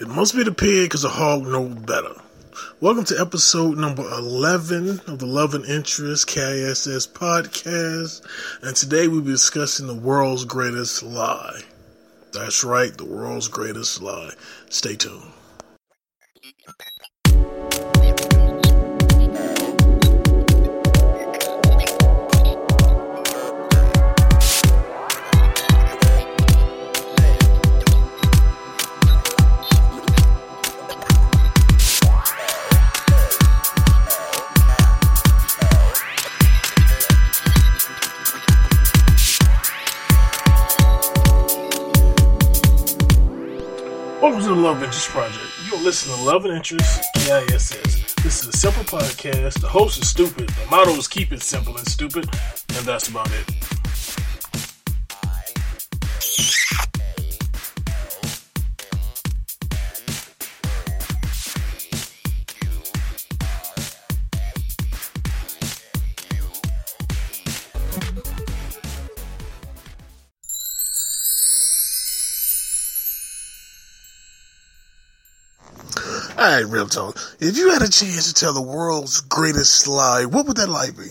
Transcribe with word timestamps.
It 0.00 0.06
must 0.06 0.36
be 0.36 0.44
the 0.44 0.52
pig 0.52 0.84
because 0.84 1.02
a 1.02 1.08
hog 1.08 1.42
know 1.42 1.64
better. 1.64 2.14
Welcome 2.80 3.04
to 3.06 3.20
episode 3.20 3.78
number 3.78 4.08
11 4.08 5.00
of 5.08 5.18
the 5.18 5.26
Love 5.26 5.54
and 5.54 5.64
Interest 5.64 6.24
KISS 6.24 7.08
podcast. 7.08 8.24
And 8.62 8.76
today 8.76 9.08
we'll 9.08 9.22
be 9.22 9.32
discussing 9.32 9.88
the 9.88 9.94
world's 9.96 10.44
greatest 10.44 11.02
lie. 11.02 11.62
That's 12.32 12.62
right, 12.62 12.96
the 12.96 13.06
world's 13.06 13.48
greatest 13.48 14.00
lie. 14.00 14.30
Stay 14.70 14.94
tuned. 14.94 15.32
Welcome 44.20 44.42
to 44.42 44.48
the 44.48 44.54
Love 44.56 44.82
Interest 44.82 45.08
Project. 45.10 45.46
You're 45.70 45.80
listening 45.80 46.16
to 46.16 46.22
Love 46.24 46.44
and 46.44 46.54
Interest 46.54 47.04
KISS. 47.14 48.14
This 48.16 48.42
is 48.42 48.48
a 48.48 48.52
simple 48.52 48.82
podcast. 48.82 49.60
The 49.60 49.68
host 49.68 50.02
is 50.02 50.08
stupid. 50.08 50.48
The 50.48 50.66
motto 50.68 50.90
is 50.90 51.06
keep 51.06 51.30
it 51.30 51.40
simple 51.40 51.76
and 51.76 51.86
stupid. 51.86 52.24
And 52.70 52.84
that's 52.84 53.06
about 53.06 53.30
it. 53.30 53.57
Alright, 76.38 76.66
real 76.66 76.86
talk. 76.86 77.18
If 77.40 77.56
you 77.56 77.72
had 77.72 77.82
a 77.82 77.90
chance 77.90 78.28
to 78.28 78.34
tell 78.34 78.52
the 78.52 78.62
world's 78.62 79.22
greatest 79.22 79.88
lie, 79.88 80.24
what 80.24 80.46
would 80.46 80.58
that 80.58 80.68
lie 80.68 80.90
be? 80.92 81.08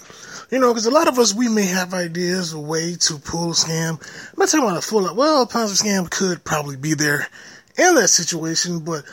You 0.50 0.60
know, 0.60 0.70
because 0.70 0.86
a 0.86 0.90
lot 0.90 1.10
of 1.10 1.20
us, 1.20 1.34
we 1.34 1.50
may 1.50 1.66
have 1.66 1.94
ideas, 1.94 2.54
a 2.54 2.60
way 2.60 2.96
to 2.96 3.18
pull 3.18 3.52
a 3.52 3.54
scam. 3.54 4.00
I'm 4.00 4.40
not 4.40 4.48
talking 4.48 4.66
about 4.66 4.78
a 4.78 4.82
full, 4.82 5.14
well, 5.14 5.42
a 5.42 5.46
Ponzi 5.46 5.84
scam 5.84 6.10
could 6.10 6.46
probably 6.46 6.78
be 6.78 6.94
there 6.94 7.28
in 7.78 7.96
that 7.96 8.08
situation, 8.08 8.86
but 8.86 9.04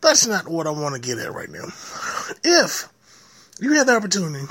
that's 0.00 0.26
not 0.26 0.48
what 0.48 0.66
I 0.66 0.70
want 0.70 0.96
to 0.96 1.00
get 1.00 1.18
at 1.18 1.32
right 1.32 1.48
now. 1.48 1.66
If 2.42 2.88
you 3.60 3.74
had 3.74 3.86
the 3.86 3.94
opportunity 3.94 4.44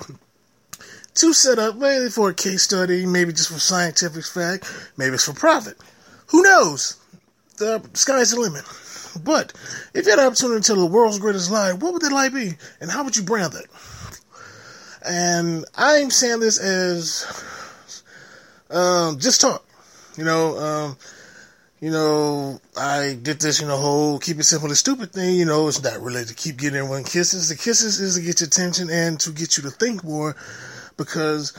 to 1.16 1.34
set 1.34 1.60
up, 1.60 1.76
maybe 1.76 2.08
for 2.08 2.30
a 2.30 2.34
case 2.34 2.64
study, 2.64 3.06
maybe 3.06 3.34
just 3.34 3.52
for 3.52 3.60
scientific 3.60 4.24
fact, 4.24 4.92
maybe 4.96 5.16
it's 5.16 5.26
for 5.26 5.34
profit. 5.34 5.76
Who 6.28 6.44
knows? 6.44 6.96
The 7.58 7.84
sky's 7.94 8.32
the 8.32 8.40
limit. 8.40 8.64
But 9.24 9.54
if 9.94 10.06
you 10.06 10.12
had 10.12 10.20
the 10.20 10.28
opportunity 10.28 10.62
to 10.62 10.68
tell 10.68 10.76
the 10.76 10.86
world's 10.86 11.20
greatest 11.20 11.52
lie, 11.52 11.74
what 11.74 11.94
would 11.94 12.02
that 12.02 12.12
lie 12.12 12.30
be? 12.30 12.54
And 12.82 12.92
how 12.92 13.04
would 13.04 13.16
you 13.16 13.24
brand 13.24 13.54
it? 13.54 13.66
And 15.06 15.66
I'm 15.78 16.10
saying 16.10 16.40
this 16.42 16.60
as 16.60 17.44
um, 18.70 19.20
just 19.20 19.42
talk. 19.42 19.66
You 20.18 20.26
know, 20.26 20.58
um, 20.58 20.98
you 21.80 21.92
know, 21.92 22.60
I 22.76 23.18
did 23.22 23.40
this, 23.40 23.62
you 23.62 23.68
know, 23.68 23.78
whole 23.78 24.20
keep 24.20 24.38
it 24.38 24.44
simple 24.44 24.68
and 24.68 24.78
stupid 24.78 25.14
thing. 25.14 25.36
You 25.36 25.46
know, 25.46 25.68
it's 25.68 25.82
not 25.82 26.02
really 26.02 26.26
to 26.26 26.34
keep 26.34 26.58
getting 26.58 26.80
everyone 26.80 27.06
kisses. 27.06 27.50
The 27.50 27.56
kisses 27.56 28.00
is 28.02 28.16
to 28.16 28.22
get 28.22 28.42
your 28.42 28.48
attention 28.48 28.90
and 28.90 29.20
to 29.22 29.32
get 29.32 29.58
you 29.58 29.64
to 29.64 29.70
think 29.70 30.04
more 30.04 30.36
because 30.98 31.58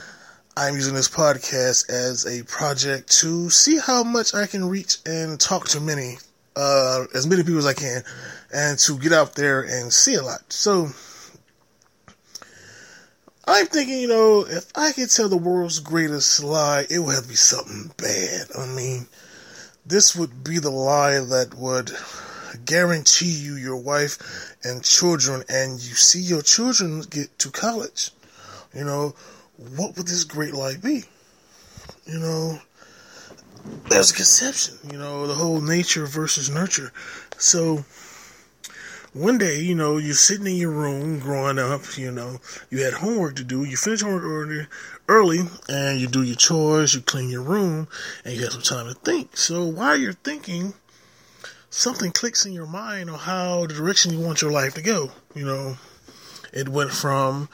I'm 0.55 0.75
using 0.75 0.93
this 0.93 1.09
podcast 1.09 1.89
as 1.89 2.25
a 2.25 2.43
project 2.43 3.09
to 3.21 3.49
see 3.49 3.79
how 3.79 4.03
much 4.03 4.35
I 4.35 4.45
can 4.45 4.69
reach 4.69 4.97
and 5.05 5.39
talk 5.39 5.67
to 5.69 5.79
many 5.79 6.17
uh, 6.55 7.05
as 7.13 7.27
many 7.27 7.43
people 7.43 7.59
as 7.59 7.65
I 7.65 7.73
can, 7.73 8.03
and 8.53 8.77
to 8.79 8.97
get 8.97 9.13
out 9.13 9.35
there 9.35 9.61
and 9.61 9.91
see 9.93 10.15
a 10.15 10.23
lot. 10.23 10.51
So 10.51 10.89
I'm 13.45 13.65
thinking, 13.67 13.99
you 13.99 14.07
know, 14.07 14.45
if 14.47 14.71
I 14.75 14.91
could 14.91 15.09
tell 15.09 15.29
the 15.29 15.37
world's 15.37 15.79
greatest 15.79 16.43
lie, 16.43 16.85
it 16.89 16.99
would 16.99 17.15
have 17.15 17.23
to 17.23 17.29
be 17.29 17.35
something 17.35 17.91
bad. 17.97 18.47
I 18.57 18.67
mean, 18.67 19.07
this 19.85 20.15
would 20.15 20.43
be 20.43 20.59
the 20.59 20.69
lie 20.69 21.19
that 21.19 21.55
would 21.55 21.91
guarantee 22.65 23.31
you 23.31 23.55
your 23.55 23.77
wife 23.77 24.55
and 24.63 24.83
children, 24.83 25.43
and 25.49 25.73
you 25.73 25.95
see 25.95 26.21
your 26.21 26.41
children 26.41 27.01
get 27.09 27.37
to 27.39 27.49
college. 27.49 28.11
You 28.73 28.85
know, 28.85 29.15
what 29.75 29.97
would 29.97 30.07
this 30.07 30.23
great 30.23 30.53
lie 30.53 30.77
be? 30.77 31.03
You 32.05 32.19
know, 32.19 32.59
there's 33.89 34.11
a 34.11 34.15
conception, 34.15 34.77
you 34.91 34.97
know, 34.97 35.27
the 35.27 35.35
whole 35.35 35.61
nature 35.61 36.05
versus 36.05 36.49
nurture. 36.49 36.91
So 37.37 37.85
one 39.13 39.37
day, 39.37 39.59
you 39.59 39.75
know, 39.75 39.97
you're 39.97 40.13
sitting 40.13 40.47
in 40.47 40.55
your 40.55 40.71
room 40.71 41.19
growing 41.19 41.59
up, 41.59 41.97
you 41.97 42.11
know, 42.11 42.37
you 42.69 42.83
had 42.83 42.93
homework 42.93 43.35
to 43.35 43.43
do, 43.43 43.63
you 43.63 43.75
finish 43.75 44.01
homework 44.01 44.23
early, 44.23 44.67
early 45.07 45.39
and 45.67 45.99
you 45.99 46.07
do 46.07 46.23
your 46.23 46.37
chores, 46.37 46.95
you 46.95 47.01
clean 47.01 47.29
your 47.29 47.41
room, 47.41 47.87
and 48.23 48.33
you 48.35 48.43
have 48.43 48.53
some 48.53 48.61
time 48.61 48.87
to 48.87 48.93
think. 48.93 49.35
So 49.35 49.65
while 49.65 49.97
you're 49.97 50.13
thinking, 50.13 50.73
something 51.69 52.11
clicks 52.11 52.45
in 52.45 52.53
your 52.53 52.67
mind 52.67 53.09
on 53.09 53.19
how 53.19 53.65
the 53.65 53.73
direction 53.73 54.13
you 54.13 54.19
want 54.19 54.41
your 54.41 54.51
life 54.51 54.75
to 54.75 54.81
go. 54.81 55.11
You 55.35 55.45
know, 55.45 55.77
it 56.53 56.69
went 56.69 56.91
from 56.91 57.49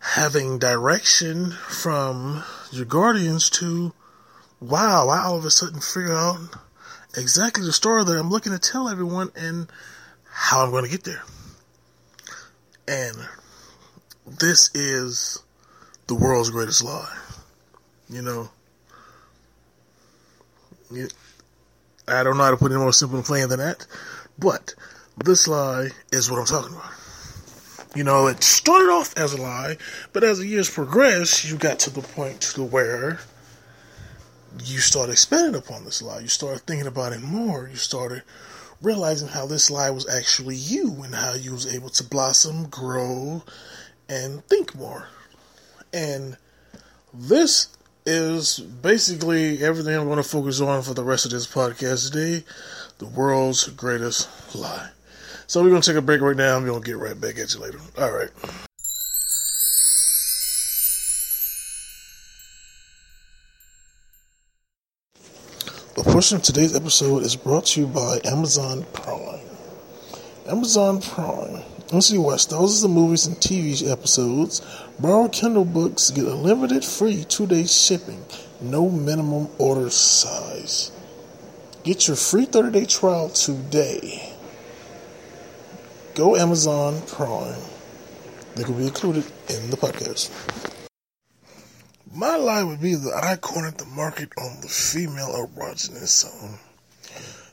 having 0.00 0.58
direction 0.58 1.52
from 1.68 2.42
your 2.72 2.84
guardians 2.84 3.48
to 3.50 3.92
wow, 4.68 5.08
I 5.08 5.20
all 5.24 5.36
of 5.36 5.44
a 5.44 5.50
sudden 5.50 5.80
figure 5.80 6.14
out 6.14 6.38
exactly 7.16 7.64
the 7.64 7.72
story 7.72 8.04
that 8.04 8.18
I'm 8.18 8.30
looking 8.30 8.52
to 8.52 8.58
tell 8.58 8.88
everyone 8.88 9.30
and 9.36 9.68
how 10.30 10.64
I'm 10.64 10.70
going 10.70 10.84
to 10.84 10.90
get 10.90 11.04
there. 11.04 11.22
And 12.88 13.16
this 14.26 14.70
is 14.74 15.42
the 16.06 16.14
world's 16.14 16.50
greatest 16.50 16.84
lie. 16.84 17.16
You 18.08 18.22
know, 18.22 18.50
I 22.06 22.22
don't 22.22 22.36
know 22.36 22.44
how 22.44 22.50
to 22.50 22.56
put 22.56 22.72
it 22.72 22.78
more 22.78 22.92
simple 22.92 23.16
and 23.16 23.26
plain 23.26 23.48
than 23.48 23.60
that, 23.60 23.86
but 24.38 24.74
this 25.24 25.48
lie 25.48 25.88
is 26.12 26.30
what 26.30 26.40
I'm 26.40 26.46
talking 26.46 26.74
about. 26.74 26.90
You 27.94 28.04
know, 28.04 28.26
it 28.26 28.42
started 28.42 28.90
off 28.90 29.16
as 29.16 29.32
a 29.34 29.40
lie, 29.40 29.76
but 30.12 30.24
as 30.24 30.38
the 30.38 30.46
years 30.46 30.68
progressed, 30.68 31.48
you 31.48 31.56
got 31.56 31.78
to 31.80 31.90
the 31.90 32.02
point 32.02 32.40
to 32.42 32.62
where 32.62 33.20
you 34.62 34.78
start 34.78 35.10
expanding 35.10 35.54
upon 35.54 35.84
this 35.84 36.02
lie. 36.02 36.20
You 36.20 36.28
start 36.28 36.60
thinking 36.60 36.86
about 36.86 37.12
it 37.12 37.22
more. 37.22 37.68
You 37.68 37.76
started 37.76 38.22
realizing 38.82 39.28
how 39.28 39.46
this 39.46 39.70
lie 39.70 39.90
was 39.90 40.08
actually 40.08 40.56
you 40.56 41.02
and 41.02 41.14
how 41.14 41.34
you 41.34 41.52
was 41.52 41.72
able 41.72 41.88
to 41.90 42.04
blossom, 42.04 42.68
grow, 42.68 43.42
and 44.08 44.44
think 44.46 44.74
more. 44.74 45.08
And 45.92 46.36
this 47.12 47.68
is 48.06 48.58
basically 48.60 49.62
everything 49.62 49.96
I'm 49.96 50.06
going 50.06 50.16
to 50.16 50.22
focus 50.22 50.60
on 50.60 50.82
for 50.82 50.94
the 50.94 51.04
rest 51.04 51.24
of 51.24 51.30
this 51.30 51.46
podcast 51.46 52.10
today. 52.10 52.44
The 52.98 53.06
world's 53.06 53.68
greatest 53.68 54.54
lie. 54.54 54.90
So 55.46 55.62
we're 55.62 55.70
going 55.70 55.82
to 55.82 55.90
take 55.90 55.98
a 55.98 56.02
break 56.02 56.20
right 56.20 56.36
now 56.36 56.56
and 56.56 56.64
we're 56.64 56.72
going 56.72 56.82
to 56.82 56.90
get 56.90 56.98
right 56.98 57.18
back 57.18 57.38
at 57.38 57.54
you 57.54 57.60
later. 57.60 57.78
All 57.98 58.12
right. 58.12 58.30
Portion 66.14 66.36
of 66.36 66.44
today's 66.44 66.76
episode 66.76 67.24
is 67.24 67.34
brought 67.34 67.66
to 67.66 67.80
you 67.80 67.88
by 67.88 68.20
Amazon 68.24 68.86
Prime. 68.92 69.40
Amazon 70.46 71.00
Prime. 71.00 71.60
Once 71.90 72.08
you 72.12 72.20
watch 72.20 72.44
thousands 72.44 72.84
of 72.84 72.90
movies 72.92 73.26
and 73.26 73.34
TV 73.38 73.90
episodes, 73.90 74.62
borrow 75.00 75.26
Kindle 75.26 75.64
books, 75.64 76.12
get 76.12 76.26
unlimited 76.26 76.84
free 76.84 77.24
two 77.24 77.48
day 77.48 77.66
shipping, 77.66 78.24
no 78.60 78.88
minimum 78.88 79.48
order 79.58 79.90
size. 79.90 80.92
Get 81.82 82.06
your 82.06 82.16
free 82.16 82.44
30 82.44 82.70
day 82.70 82.86
trial 82.86 83.28
today. 83.30 84.32
Go 86.14 86.36
Amazon 86.36 87.02
Prime. 87.08 87.58
They 88.54 88.62
will 88.62 88.74
be 88.74 88.86
included 88.86 89.24
in 89.48 89.68
the 89.68 89.76
podcast. 89.76 90.30
My 92.14 92.36
lie 92.36 92.62
would 92.62 92.80
be 92.80 92.94
that 92.94 93.24
I 93.24 93.34
cornered 93.34 93.78
the 93.78 93.86
market 93.86 94.30
on 94.38 94.60
the 94.60 94.68
female 94.68 95.48
erogenous 95.48 96.22
zone. 96.22 96.58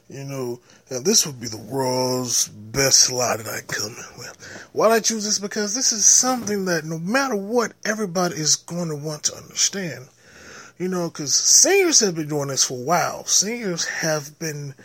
You 0.07 0.23
know, 0.23 0.59
and 0.89 1.03
this 1.03 1.25
would 1.25 1.41
be 1.41 1.47
the 1.47 1.57
world's 1.57 2.47
best 2.47 3.11
lie 3.11 3.37
that 3.37 3.47
I 3.47 3.61
come 3.61 3.93
in 3.93 4.19
with. 4.19 4.69
Why 4.71 4.89
I 4.89 4.99
choose 4.99 5.25
this? 5.25 5.39
Because 5.39 5.73
this 5.73 5.91
is 5.91 6.05
something 6.05 6.65
that 6.65 6.85
no 6.85 6.99
matter 6.99 7.35
what, 7.35 7.73
everybody 7.85 8.35
is 8.35 8.55
going 8.55 8.89
to 8.89 8.95
want 8.95 9.23
to 9.23 9.35
understand. 9.35 10.09
You 10.77 10.89
know, 10.89 11.09
because 11.09 11.33
singers 11.33 11.99
have 12.01 12.15
been 12.15 12.27
doing 12.27 12.49
this 12.49 12.65
for 12.65 12.77
a 12.77 12.83
while. 12.83 13.25
Singers 13.25 13.85
have 13.87 14.37
been 14.37 14.75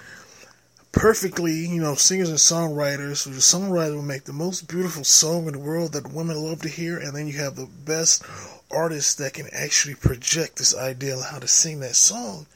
perfectly, 0.92 1.66
you 1.66 1.82
know, 1.82 1.96
singers 1.96 2.30
and 2.30 2.38
songwriters. 2.38 3.16
So 3.18 3.30
the 3.30 3.36
songwriter 3.36 3.96
will 3.96 4.02
make 4.02 4.24
the 4.24 4.32
most 4.32 4.68
beautiful 4.68 5.04
song 5.04 5.46
in 5.46 5.52
the 5.52 5.58
world 5.58 5.92
that 5.92 6.12
women 6.12 6.36
love 6.36 6.62
to 6.62 6.68
hear, 6.68 6.96
and 6.96 7.14
then 7.14 7.26
you 7.26 7.34
have 7.38 7.56
the 7.56 7.68
best 7.84 8.24
artists 8.70 9.14
that 9.14 9.34
can 9.34 9.48
actually 9.52 9.94
project 9.94 10.56
this 10.56 10.76
idea 10.76 11.16
of 11.16 11.24
how 11.24 11.38
to 11.38 11.48
sing 11.48 11.80
that 11.80 11.96
song, 11.96 12.46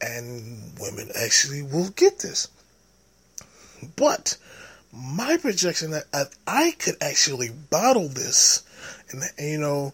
and 0.00 0.72
women 0.80 1.10
actually 1.18 1.62
will 1.62 1.90
get 1.90 2.18
this. 2.18 2.48
But 3.96 4.36
my 4.92 5.36
projection 5.38 5.92
that 5.92 6.04
I 6.46 6.72
could 6.78 6.96
actually 7.00 7.50
bottle 7.70 8.08
this, 8.08 8.62
and 9.10 9.22
you 9.38 9.58
know, 9.58 9.92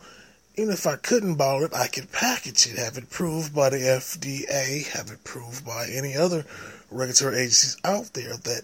even 0.57 0.73
if 0.73 0.87
I 0.87 0.97
couldn't 0.97 1.37
bottle 1.37 1.65
it, 1.65 1.75
I 1.75 1.87
could 1.87 2.11
package 2.11 2.67
it, 2.67 2.79
have 2.79 2.99
it 2.99 3.11
proved 3.11 3.55
by 3.55 3.71
the 3.71 3.77
FDA, 3.77 4.87
have 4.89 5.11
it 5.11 5.23
proved 5.23 5.65
by 5.65 5.87
any 5.93 6.17
other 6.17 6.45
regulatory 6.91 7.37
agencies 7.39 7.77
out 7.85 8.13
there 8.15 8.37
that 8.37 8.63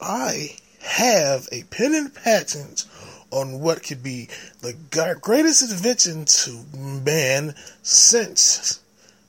I 0.00 0.56
have 0.80 1.48
a 1.52 1.64
pending 1.64 2.10
patent 2.10 2.86
on 3.30 3.60
what 3.60 3.82
could 3.82 4.02
be 4.02 4.28
the 4.60 4.72
greatest 5.20 5.70
invention 5.70 6.24
to 6.24 6.64
man 6.74 7.54
since 7.82 8.80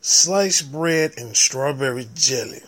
sliced 0.01 0.71
bread 0.71 1.13
and 1.17 1.35
strawberry 1.35 2.07
jelly. 2.15 2.61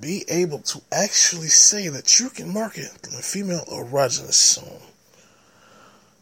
Be 0.00 0.24
able 0.28 0.60
to 0.60 0.80
actually 0.92 1.48
say 1.48 1.88
that 1.88 2.20
you 2.20 2.30
can 2.30 2.52
market 2.52 2.90
a 3.06 3.22
female 3.22 3.64
erogenous 3.66 4.34
song. 4.34 4.80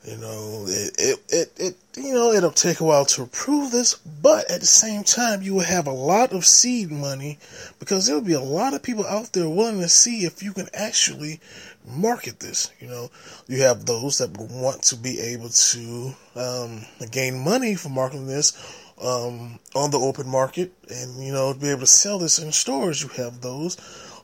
You 0.08 0.16
know, 0.16 0.64
it, 0.66 0.94
it, 0.98 1.18
it, 1.28 1.52
it, 1.58 1.76
you 1.94 2.14
know, 2.14 2.32
it'll 2.32 2.50
take 2.50 2.80
a 2.80 2.84
while 2.84 3.04
to 3.04 3.24
approve 3.24 3.70
this, 3.70 3.94
but 3.94 4.50
at 4.50 4.60
the 4.60 4.66
same 4.66 5.04
time, 5.04 5.42
you 5.42 5.52
will 5.52 5.60
have 5.60 5.86
a 5.86 5.92
lot 5.92 6.32
of 6.32 6.46
seed 6.46 6.90
money 6.90 7.38
because 7.78 8.06
there'll 8.06 8.22
be 8.22 8.32
a 8.32 8.40
lot 8.40 8.72
of 8.72 8.82
people 8.82 9.06
out 9.06 9.34
there 9.34 9.50
willing 9.50 9.80
to 9.80 9.88
see 9.90 10.24
if 10.24 10.42
you 10.42 10.54
can 10.54 10.68
actually 10.72 11.40
market 11.86 12.40
this. 12.40 12.70
You 12.80 12.88
know, 12.88 13.10
you 13.48 13.60
have 13.64 13.84
those 13.84 14.16
that 14.16 14.34
want 14.38 14.82
to 14.84 14.96
be 14.96 15.20
able 15.20 15.50
to 15.50 16.14
um, 16.36 16.86
gain 17.10 17.44
money 17.44 17.74
from 17.74 17.92
marketing 17.92 18.28
this 18.28 18.56
um, 19.02 19.58
on 19.74 19.90
the 19.90 19.98
open 19.98 20.26
market 20.26 20.72
and, 20.88 21.22
you 21.22 21.32
know, 21.32 21.52
to 21.52 21.58
be 21.58 21.68
able 21.68 21.80
to 21.80 21.86
sell 21.86 22.18
this 22.18 22.38
in 22.38 22.50
stores. 22.50 23.02
You 23.02 23.10
have 23.22 23.42
those 23.42 23.76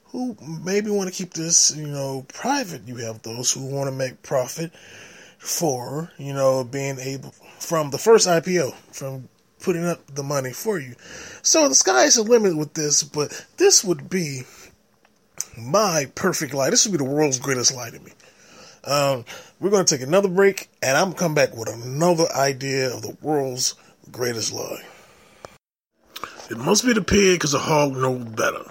who 0.06 0.34
maybe 0.64 0.88
want 0.88 1.12
to 1.12 1.14
keep 1.14 1.34
this, 1.34 1.76
you 1.76 1.88
know, 1.88 2.24
private. 2.28 2.88
You 2.88 2.96
have 2.96 3.20
those 3.20 3.52
who 3.52 3.66
want 3.66 3.90
to 3.90 3.94
make 3.94 4.22
profit 4.22 4.72
for, 5.44 6.10
you 6.16 6.32
know, 6.32 6.64
being 6.64 6.98
able 6.98 7.30
from 7.58 7.90
the 7.90 7.98
first 7.98 8.26
IPO, 8.26 8.74
from 8.92 9.28
putting 9.60 9.84
up 9.84 10.06
the 10.14 10.22
money 10.22 10.52
for 10.52 10.78
you. 10.78 10.94
So 11.42 11.68
the 11.68 11.74
sky's 11.74 12.14
the 12.14 12.22
limit 12.22 12.56
with 12.56 12.72
this, 12.74 13.02
but 13.02 13.46
this 13.58 13.84
would 13.84 14.08
be 14.08 14.42
my 15.58 16.10
perfect 16.14 16.54
lie. 16.54 16.70
This 16.70 16.86
would 16.86 16.92
be 16.92 17.04
the 17.04 17.10
world's 17.10 17.38
greatest 17.38 17.74
lie 17.74 17.90
to 17.90 18.00
me. 18.00 18.12
Um, 18.84 19.24
we're 19.60 19.70
going 19.70 19.84
to 19.84 19.96
take 19.96 20.06
another 20.06 20.28
break, 20.28 20.68
and 20.82 20.96
I'm 20.96 21.04
going 21.04 21.14
to 21.14 21.18
come 21.18 21.34
back 21.34 21.54
with 21.54 21.68
another 21.68 22.26
idea 22.34 22.94
of 22.94 23.02
the 23.02 23.16
world's 23.20 23.74
greatest 24.10 24.52
lie. 24.52 24.82
It 26.50 26.58
must 26.58 26.84
be 26.84 26.92
the 26.92 27.02
pig 27.02 27.38
because 27.38 27.52
the 27.52 27.58
hog 27.58 27.92
knows 27.92 28.24
better. 28.24 28.64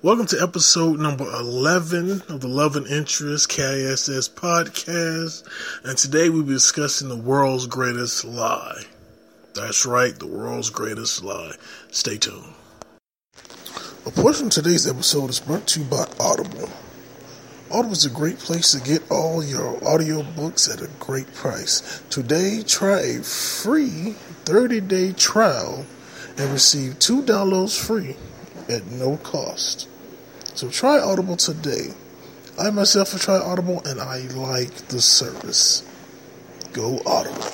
Welcome 0.00 0.24
to 0.28 0.40
episode 0.40 0.98
number 1.00 1.24
11 1.24 2.22
of 2.28 2.40
the 2.40 2.48
Love 2.48 2.76
and 2.76 2.86
Interest 2.86 3.46
KISS 3.46 4.26
podcast. 4.30 5.42
And 5.84 5.98
today 5.98 6.30
we'll 6.30 6.44
be 6.44 6.54
discussing 6.54 7.10
the 7.10 7.16
world's 7.16 7.66
greatest 7.66 8.24
lie. 8.24 8.84
That's 9.54 9.84
right, 9.84 10.18
the 10.18 10.28
world's 10.28 10.70
greatest 10.70 11.22
lie. 11.22 11.56
Stay 11.90 12.16
tuned. 12.16 12.54
A 14.06 14.10
portion 14.10 14.46
of 14.46 14.52
today's 14.52 14.86
episode 14.86 15.28
is 15.28 15.40
brought 15.40 15.66
to 15.68 15.80
you 15.80 15.86
by 15.86 16.06
Audible. 16.20 16.70
Audible 17.70 17.92
is 17.92 18.06
a 18.06 18.10
great 18.10 18.38
place 18.38 18.72
to 18.72 18.80
get 18.80 19.02
all 19.10 19.44
your 19.44 19.86
audio 19.86 20.22
books 20.22 20.70
at 20.70 20.80
a 20.80 20.88
great 20.98 21.32
price. 21.34 22.02
Today, 22.08 22.62
try 22.62 23.00
a 23.00 23.22
free 23.22 24.12
30 24.46 24.80
day 24.80 25.12
trial 25.12 25.84
and 26.38 26.50
receive 26.50 26.98
two 26.98 27.22
downloads 27.22 27.78
free 27.78 28.16
at 28.68 28.86
no 28.86 29.16
cost. 29.18 29.88
So 30.54 30.68
try 30.68 30.98
Audible 30.98 31.36
today. 31.36 31.94
I 32.58 32.70
myself 32.70 33.12
have 33.12 33.20
tried 33.20 33.42
Audible 33.42 33.82
and 33.84 34.00
I 34.00 34.20
like 34.34 34.74
the 34.88 35.00
service. 35.00 35.82
Go 36.72 37.00
Audible. 37.04 37.44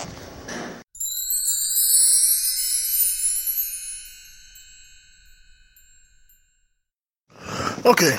Okay, 7.85 8.17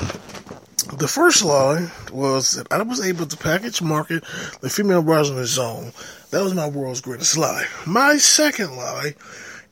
the 0.98 1.08
first 1.08 1.44
lie 1.44 1.90
was 2.12 2.52
that 2.52 2.68
I 2.70 2.82
was 2.82 3.06
able 3.06 3.26
to 3.26 3.38
package 3.38 3.82
market 3.82 4.24
the 4.60 4.70
female 4.70 5.02
browser 5.02 5.46
zone. 5.46 5.94
That 6.32 6.44
was 6.44 6.54
my 6.54 6.68
world's 6.68 7.00
greatest 7.00 7.38
lie. 7.38 7.66
My 7.88 8.18
second 8.18 8.76
lie 8.76 9.16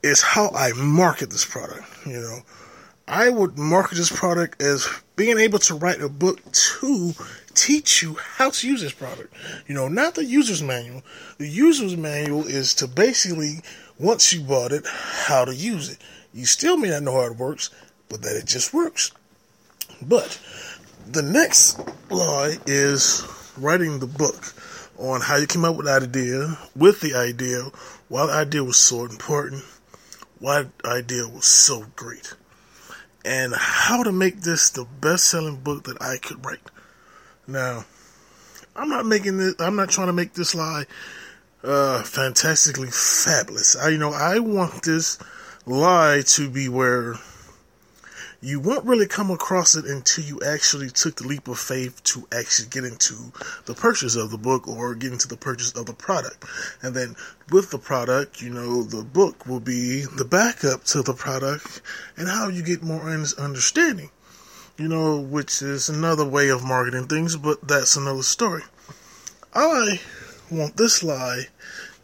is 0.02 0.22
how 0.22 0.50
I 0.56 0.72
market 0.74 1.30
this 1.30 1.46
product. 1.46 1.84
You 2.06 2.22
know, 2.22 2.40
I 3.12 3.30
would 3.30 3.58
market 3.58 3.96
this 3.96 4.10
product 4.10 4.62
as 4.62 4.88
being 5.18 5.38
able 5.38 5.60
to 5.60 5.74
write 5.74 6.02
a 6.02 6.08
book 6.08 6.40
to 6.50 7.12
teach 7.54 8.02
you 8.02 8.14
how 8.14 8.52
to 8.52 8.66
use 8.66 8.80
this 8.80 8.94
product. 8.94 9.34
You 9.68 9.76
know, 9.76 9.90
not 9.90 10.16
the 10.16 10.24
user's 10.24 10.64
manual. 10.64 11.02
The 11.38 11.50
user's 11.50 11.98
manual 11.98 12.48
is 12.48 12.74
to 12.76 12.88
basically, 12.88 13.64
once 14.00 14.32
you 14.32 14.40
bought 14.40 14.72
it, 14.72 14.86
how 14.88 15.44
to 15.44 15.54
use 15.54 15.90
it. 15.90 15.98
You 16.34 16.46
still 16.46 16.78
may 16.78 16.90
not 16.90 17.04
know 17.04 17.16
how 17.16 17.30
it 17.30 17.36
works, 17.36 17.70
but 18.08 18.22
that 18.22 18.38
it 18.38 18.46
just 18.46 18.74
works. 18.74 19.12
But 20.02 20.40
the 21.06 21.22
next 21.22 21.82
lie 22.10 22.60
is 22.66 23.28
writing 23.58 24.00
the 24.00 24.08
book 24.08 24.54
on 24.98 25.20
how 25.20 25.36
you 25.36 25.48
came 25.48 25.66
up 25.66 25.76
with 25.76 25.86
that 25.86 26.04
idea, 26.04 26.58
with 26.78 27.02
the 27.02 27.16
idea, 27.16 27.72
why 28.08 28.28
the 28.28 28.32
idea 28.32 28.64
was 28.64 28.78
so 28.78 29.04
important, 29.04 29.66
why 30.40 30.68
the 30.82 30.90
idea 30.90 31.28
was 31.28 31.44
so 31.44 31.88
great 31.98 32.36
and 33.24 33.54
how 33.56 34.04
to 34.04 34.12
make 34.12 34.42
this 34.42 34.70
the 34.70 34.86
best 35.00 35.26
selling 35.26 35.58
book 35.58 35.84
that 35.84 36.02
I 36.02 36.18
could 36.18 36.46
write. 36.46 36.60
Now, 37.48 37.86
I'm 38.76 38.90
not 38.90 39.06
making 39.06 39.38
this, 39.38 39.56
I'm 39.60 39.76
not 39.76 39.90
trying 39.90 40.08
to 40.08 40.14
make 40.14 40.34
this 40.34 40.56
lie 40.56 40.86
uh, 41.64 42.04
fantastically 42.04 42.90
fabulous. 42.90 43.76
I, 43.76 43.90
you 43.90 43.98
know, 43.98 44.14
I 44.14 44.40
want 44.40 44.84
this 44.84 45.20
lie 45.66 46.24
to 46.26 46.50
be 46.50 46.70
where 46.70 47.16
you 48.44 48.60
won't 48.60 48.86
really 48.86 49.06
come 49.06 49.30
across 49.30 49.76
it 49.76 49.86
until 49.86 50.24
you 50.24 50.40
actually 50.42 50.90
took 50.90 51.16
the 51.16 51.28
leap 51.28 51.48
of 51.48 51.60
faith 51.60 52.04
to 52.04 52.28
actually 52.36 52.68
get 52.70 52.84
into 52.84 53.32
the 53.66 53.76
purchase 53.76 54.16
of 54.16 54.32
the 54.32 54.38
book 54.38 54.68
or 54.68 54.96
get 54.96 55.12
into 55.12 55.28
the 55.28 55.38
purchase 55.38 55.72
of 55.74 55.86
the 55.86 55.94
product. 55.94 56.44
And 56.82 56.96
then 56.96 57.16
with 57.52 57.70
the 57.70 57.78
product, 57.78 58.42
you 58.42 58.50
know, 58.50 58.82
the 58.82 59.04
book 59.04 59.46
will 59.46 59.60
be 59.60 60.02
the 60.02 60.26
backup 60.26 60.84
to 60.86 61.04
the 61.04 61.14
product 61.14 61.84
and 62.18 62.28
how 62.28 62.48
you 62.48 62.64
get 62.64 62.82
more 62.82 63.08
understanding. 63.08 64.10
You 64.78 64.88
know, 64.88 65.20
which 65.20 65.62
is 65.62 65.90
another 65.90 66.26
way 66.26 66.50
of 66.50 66.64
marketing 66.64 67.08
things, 67.08 67.36
but 67.38 67.68
that's 67.68 67.96
another 67.96 68.24
story. 68.24 68.64
I 69.54 70.00
want 70.50 70.78
this 70.78 71.04
lie 71.04 71.44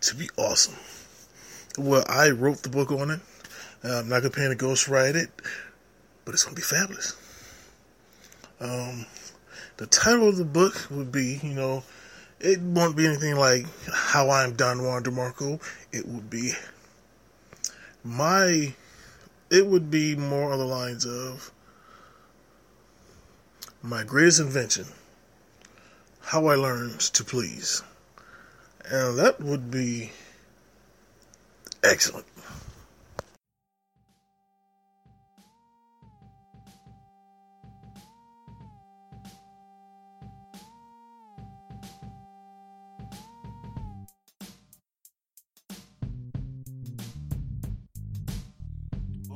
to 0.01 0.15
be 0.15 0.29
awesome. 0.37 0.75
Well, 1.79 2.05
I 2.07 2.29
wrote 2.29 2.61
the 2.61 2.69
book 2.69 2.91
on 2.91 3.09
it. 3.09 3.21
I'm 3.83 4.09
not 4.09 4.21
going 4.21 4.31
to 4.31 4.37
pay 4.37 4.47
to 4.47 4.55
ghostwrite 4.55 5.15
it 5.15 5.31
but 6.27 6.33
it's 6.33 6.43
gonna 6.43 6.57
be 6.57 6.61
fabulous. 6.61 7.15
Um, 8.59 9.05
the 9.77 9.87
title 9.87 10.27
of 10.27 10.35
the 10.35 10.43
book 10.43 10.85
would 10.91 11.09
be, 11.09 11.39
you 11.41 11.53
know, 11.53 11.83
it 12.41 12.59
won't 12.59 12.97
be 12.97 13.07
anything 13.07 13.37
like 13.37 13.65
How 13.89 14.29
I'm 14.29 14.51
Don 14.51 14.83
Juan 14.83 15.03
DeMarco. 15.03 15.61
It 15.93 16.05
would 16.05 16.29
be 16.29 16.51
my, 18.03 18.73
it 19.49 19.67
would 19.67 19.89
be 19.89 20.17
more 20.17 20.51
on 20.51 20.59
the 20.59 20.65
lines 20.65 21.05
of 21.05 21.49
my 23.81 24.03
greatest 24.03 24.41
invention, 24.41 24.87
How 26.19 26.47
I 26.47 26.55
Learned 26.55 26.99
to 26.99 27.23
Please. 27.23 27.83
And 28.83 29.17
that 29.17 29.39
would 29.39 29.71
be 29.71 30.11
excellent. 31.85 32.25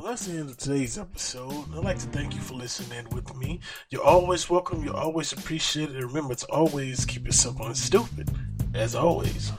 Well, 0.02 0.10
that's 0.10 0.26
the 0.26 0.40
end 0.40 0.50
of 0.50 0.58
today's 0.58 0.98
episode. 0.98 1.66
I'd 1.76 1.84
like 1.84 2.00
to 2.00 2.08
thank 2.08 2.34
you 2.34 2.42
for 2.42 2.56
listening 2.56 3.06
with 3.12 3.36
me. 3.36 3.60
You're 3.92 4.04
always 4.04 4.50
welcome. 4.50 4.84
You're 4.84 4.98
always 4.98 5.32
appreciated. 5.32 5.96
And 5.96 6.06
remember 6.06 6.34
to 6.34 6.46
always 6.48 7.06
keep 7.06 7.28
yourself 7.28 7.62
on 7.62 7.76
stupid. 7.76 8.32
As 8.74 8.96
always. 8.96 9.52